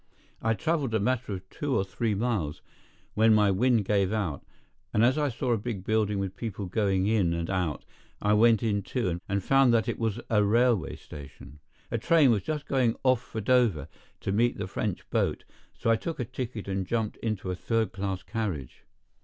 I 0.41 0.55
traveled 0.55 0.95
a 0.95 0.99
matter 0.99 1.31
of 1.33 1.47
two 1.51 1.75
or 1.77 1.83
three 1.83 2.15
miles, 2.15 2.63
when 3.13 3.35
my 3.35 3.51
wind 3.51 3.85
gave 3.85 4.11
out; 4.11 4.43
and 4.95 5.05
as 5.05 5.15
I 5.15 5.29
saw 5.29 5.51
a 5.53 5.59
big 5.59 5.83
building 5.83 6.17
with 6.17 6.35
people 6.35 6.65
going 6.65 7.05
in 7.05 7.33
and 7.33 7.51
out, 7.51 7.85
I 8.19 8.33
went 8.33 8.63
in 8.63 8.81
too, 8.81 9.19
and 9.29 9.43
found 9.43 9.71
that 9.75 9.87
it 9.87 9.99
was 9.99 10.19
a 10.27 10.43
railway 10.43 10.95
station. 10.95 11.59
A 11.91 11.99
train 11.99 12.31
was 12.31 12.41
just 12.41 12.65
going 12.65 12.95
off 13.03 13.21
for 13.21 13.41
Dover 13.41 13.87
to 14.21 14.31
meet 14.31 14.57
the 14.57 14.65
French 14.65 15.07
boat, 15.11 15.43
so 15.77 15.91
I 15.91 15.97
took 15.97 16.19
a 16.19 16.25
ticket 16.25 16.67
and 16.67 16.83
jumped 16.87 17.17
into 17.17 17.51
a 17.51 17.55
third 17.55 17.91
class 17.91 18.23
carriage. 18.23 18.83